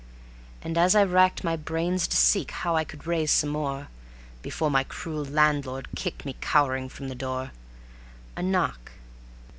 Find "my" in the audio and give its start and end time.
1.43-1.55, 4.71-4.83